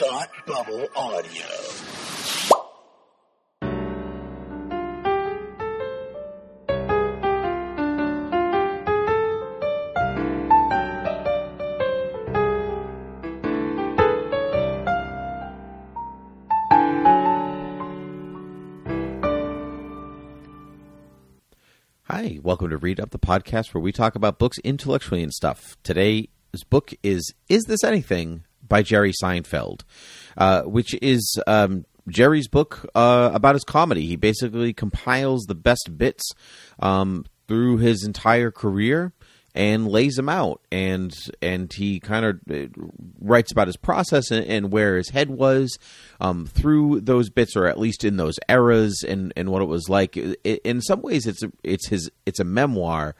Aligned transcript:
Thought 0.00 0.30
Bubble 0.46 0.86
Audio. 0.94 1.42
Hi, 22.04 22.38
welcome 22.44 22.70
to 22.70 22.76
Read 22.76 23.00
Up 23.00 23.10
the 23.10 23.18
podcast 23.18 23.74
where 23.74 23.82
we 23.82 23.90
talk 23.90 24.14
about 24.14 24.38
books 24.38 24.58
intellectually 24.58 25.24
and 25.24 25.32
stuff. 25.32 25.76
Today's 25.82 26.28
book 26.70 26.92
is 27.02 27.34
Is 27.48 27.64
This 27.64 27.82
Anything 27.82 28.44
by 28.68 28.82
Jerry 28.82 29.12
Seinfeld, 29.22 29.82
uh, 30.36 30.62
which 30.62 30.94
is 31.02 31.40
um, 31.46 31.84
Jerry's 32.08 32.48
book 32.48 32.86
uh, 32.94 33.30
about 33.32 33.54
his 33.54 33.64
comedy. 33.64 34.06
He 34.06 34.16
basically 34.16 34.72
compiles 34.72 35.44
the 35.44 35.54
best 35.54 35.96
bits 35.96 36.30
um, 36.80 37.24
through 37.46 37.78
his 37.78 38.04
entire 38.04 38.50
career 38.50 39.12
and 39.54 39.88
lays 39.88 40.14
them 40.14 40.28
out 40.28 40.60
and 40.70 41.12
and 41.42 41.72
he 41.72 41.98
kind 41.98 42.24
of 42.24 42.38
writes 43.20 43.50
about 43.50 43.66
his 43.66 43.76
process 43.76 44.30
and, 44.30 44.46
and 44.46 44.70
where 44.70 44.96
his 44.96 45.08
head 45.08 45.30
was 45.30 45.78
um, 46.20 46.46
through 46.46 47.00
those 47.00 47.30
bits 47.30 47.56
or 47.56 47.66
at 47.66 47.78
least 47.78 48.04
in 48.04 48.18
those 48.18 48.36
eras 48.48 49.04
and 49.06 49.32
and 49.36 49.50
what 49.50 49.62
it 49.62 49.66
was 49.66 49.88
like 49.88 50.16
in 50.16 50.80
some 50.80 51.02
ways 51.02 51.26
it's 51.26 51.42
a, 51.42 51.50
it's 51.64 51.88
his 51.88 52.10
it's 52.26 52.38
a 52.38 52.44
memoir 52.44 53.16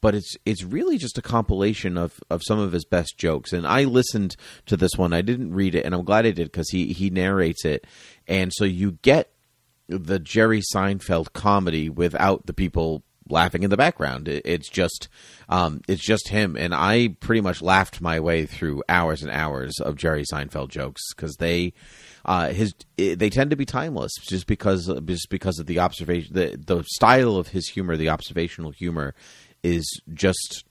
but 0.00 0.14
it's 0.14 0.36
it's 0.44 0.64
really 0.64 0.98
just 0.98 1.18
a 1.18 1.22
compilation 1.22 1.96
of, 1.96 2.20
of 2.30 2.42
some 2.44 2.58
of 2.58 2.72
his 2.72 2.84
best 2.84 3.18
jokes. 3.18 3.52
And 3.52 3.66
I 3.66 3.84
listened 3.84 4.36
to 4.66 4.76
this 4.76 4.92
one. 4.96 5.12
I 5.12 5.22
didn't 5.22 5.52
read 5.52 5.74
it, 5.74 5.84
and 5.84 5.94
I'm 5.94 6.04
glad 6.04 6.26
I 6.26 6.30
did 6.30 6.50
because 6.50 6.70
he 6.70 6.92
he 6.92 7.10
narrates 7.10 7.64
it, 7.64 7.86
and 8.26 8.52
so 8.54 8.64
you 8.64 8.92
get 9.02 9.32
the 9.88 10.18
Jerry 10.18 10.62
Seinfeld 10.74 11.32
comedy 11.32 11.88
without 11.88 12.46
the 12.46 12.52
people 12.52 13.02
laughing 13.28 13.62
in 13.62 13.70
the 13.70 13.76
background. 13.76 14.28
It, 14.28 14.42
it's 14.44 14.68
just 14.68 15.08
um, 15.48 15.80
it's 15.88 16.04
just 16.04 16.28
him, 16.28 16.56
and 16.56 16.74
I 16.74 17.16
pretty 17.20 17.40
much 17.40 17.62
laughed 17.62 18.00
my 18.00 18.20
way 18.20 18.46
through 18.46 18.82
hours 18.88 19.22
and 19.22 19.30
hours 19.30 19.74
of 19.80 19.96
Jerry 19.96 20.24
Seinfeld 20.30 20.68
jokes 20.70 21.02
because 21.14 21.36
they. 21.36 21.74
Uh, 22.22 22.50
his 22.50 22.74
they 22.98 23.30
tend 23.30 23.48
to 23.48 23.56
be 23.56 23.64
timeless 23.64 24.12
just 24.28 24.46
because 24.46 24.92
just 25.06 25.30
because 25.30 25.58
of 25.58 25.64
the 25.64 25.78
observation 25.78 26.34
the 26.34 26.54
the 26.54 26.82
style 26.82 27.36
of 27.36 27.48
his 27.48 27.66
humor 27.68 27.96
the 27.96 28.10
observational 28.10 28.72
humor 28.72 29.14
is 29.62 29.86
just 30.12 30.64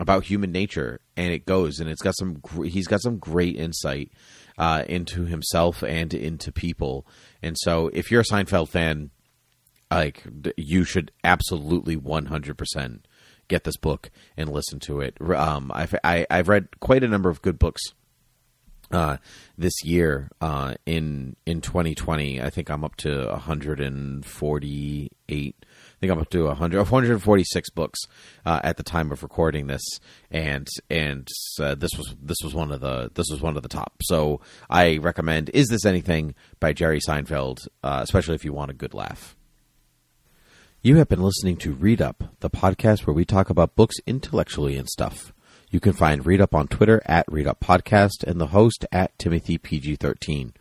about 0.00 0.24
human 0.24 0.50
nature 0.50 1.00
and 1.16 1.32
it 1.32 1.44
goes 1.44 1.78
and 1.78 1.88
it's 1.88 2.02
got 2.02 2.16
some 2.16 2.40
he's 2.64 2.86
got 2.86 3.02
some 3.02 3.18
great 3.18 3.56
insight 3.56 4.10
uh, 4.58 4.84
into 4.88 5.24
himself 5.24 5.82
and 5.82 6.14
into 6.14 6.50
people. 6.52 7.06
And 7.42 7.56
so 7.58 7.88
if 7.92 8.10
you're 8.10 8.22
a 8.22 8.24
Seinfeld 8.24 8.68
fan 8.68 9.10
like 9.90 10.24
you 10.56 10.84
should 10.84 11.12
absolutely 11.22 11.96
100% 11.96 13.00
get 13.48 13.64
this 13.64 13.76
book 13.76 14.10
and 14.36 14.50
listen 14.50 14.80
to 14.80 15.00
it. 15.00 15.16
Um, 15.20 15.70
I've, 15.74 15.94
I, 16.02 16.26
I've 16.30 16.48
read 16.48 16.80
quite 16.80 17.04
a 17.04 17.08
number 17.08 17.28
of 17.28 17.42
good 17.42 17.58
books 17.58 17.82
uh, 18.92 19.16
this 19.56 19.72
year 19.84 20.30
uh, 20.40 20.74
in 20.86 21.36
in 21.46 21.60
2020. 21.60 22.40
I 22.40 22.50
think 22.50 22.70
I'm 22.70 22.84
up 22.84 22.96
to 22.96 23.26
148. 23.26 25.10
I 25.28 25.52
think 26.00 26.12
I'm 26.12 26.18
up 26.18 26.30
to 26.30 26.46
100, 26.46 26.78
146 26.78 27.70
books 27.70 28.00
uh, 28.44 28.60
at 28.64 28.76
the 28.76 28.82
time 28.82 29.12
of 29.12 29.22
recording 29.22 29.68
this, 29.68 29.82
and 30.30 30.68
and 30.90 31.28
uh, 31.60 31.74
this 31.74 31.90
was 31.96 32.14
this 32.20 32.38
was 32.44 32.54
one 32.54 32.72
of 32.72 32.80
the 32.80 33.10
this 33.14 33.28
was 33.30 33.40
one 33.40 33.56
of 33.56 33.62
the 33.62 33.68
top. 33.68 33.94
So 34.02 34.40
I 34.68 34.98
recommend 34.98 35.50
"Is 35.50 35.68
This 35.68 35.86
Anything" 35.86 36.34
by 36.60 36.72
Jerry 36.72 37.00
Seinfeld, 37.00 37.68
uh, 37.82 38.00
especially 38.02 38.34
if 38.34 38.44
you 38.44 38.52
want 38.52 38.70
a 38.70 38.74
good 38.74 38.94
laugh. 38.94 39.36
You 40.84 40.96
have 40.96 41.08
been 41.08 41.22
listening 41.22 41.58
to 41.58 41.74
Read 41.74 42.02
Up, 42.02 42.24
the 42.40 42.50
podcast 42.50 43.06
where 43.06 43.14
we 43.14 43.24
talk 43.24 43.50
about 43.50 43.76
books 43.76 43.98
intellectually 44.04 44.76
and 44.76 44.88
stuff. 44.88 45.32
You 45.72 45.80
can 45.80 45.94
find 45.94 46.26
Read 46.26 46.42
Up 46.42 46.54
on 46.54 46.68
Twitter 46.68 47.00
at 47.06 47.24
Read 47.32 47.46
Up 47.46 47.58
Podcast 47.58 48.24
and 48.24 48.38
the 48.38 48.48
host 48.48 48.84
at 48.92 49.18
Timothy 49.18 49.56
PG13. 49.56 50.52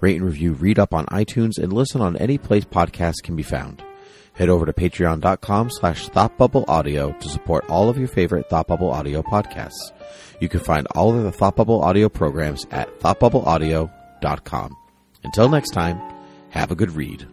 Rate 0.00 0.16
and 0.16 0.24
review 0.24 0.54
Read 0.54 0.78
Up 0.78 0.94
on 0.94 1.04
iTunes 1.06 1.58
and 1.58 1.70
listen 1.70 2.00
on 2.00 2.16
any 2.16 2.38
place 2.38 2.64
podcasts 2.64 3.22
can 3.22 3.36
be 3.36 3.42
found. 3.42 3.84
Head 4.32 4.48
over 4.48 4.64
to 4.64 4.72
patreon.com 4.72 5.70
slash 5.70 6.08
thoughtbubbleaudio 6.08 7.20
to 7.20 7.28
support 7.28 7.68
all 7.68 7.90
of 7.90 7.98
your 7.98 8.08
favorite 8.08 8.48
Thought 8.48 8.68
Bubble 8.68 8.90
Audio 8.90 9.22
podcasts. 9.22 9.92
You 10.40 10.48
can 10.48 10.60
find 10.60 10.86
all 10.94 11.14
of 11.14 11.22
the 11.22 11.30
Thought 11.30 11.56
Bubble 11.56 11.82
Audio 11.82 12.08
programs 12.08 12.66
at 12.70 12.88
thoughtbubbleaudio.com. 13.00 14.76
Until 15.24 15.48
next 15.50 15.70
time, 15.70 16.00
have 16.48 16.70
a 16.70 16.74
good 16.74 16.92
read. 16.92 17.28